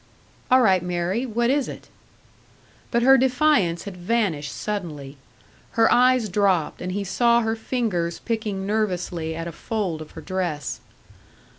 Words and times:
"All 0.49 0.61
right, 0.63 0.81
Mary. 0.81 1.27
What 1.27 1.51
is 1.51 1.67
it?" 1.67 1.87
But 2.89 3.03
her 3.03 3.19
defiance 3.19 3.83
had 3.83 3.95
vanished 3.95 4.51
suddenly. 4.51 5.15
Her 5.73 5.91
eyes 5.93 6.27
dropped, 6.27 6.81
and 6.81 6.93
he 6.93 7.03
saw 7.03 7.41
her 7.41 7.55
fingers 7.55 8.17
picking 8.17 8.65
nervously 8.65 9.35
at 9.35 9.47
a 9.47 9.51
fold 9.51 10.01
of 10.01 10.13
her 10.17 10.21
dress. 10.21 10.79